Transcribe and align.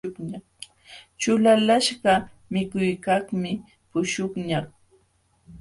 Ćhulalaqśhqa 1.21 2.13
mikuykaqmi 2.51 3.51
puśhuqñaq. 3.89 4.65